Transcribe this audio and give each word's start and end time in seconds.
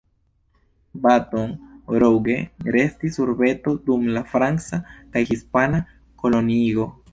Baton 1.03 1.51
Rouge 2.03 2.37
restis 2.77 3.21
urbeto 3.27 3.75
dum 3.91 4.09
la 4.17 4.25
franca 4.33 4.83
kaj 4.97 5.25
hispana 5.31 5.85
koloniigo. 6.25 6.91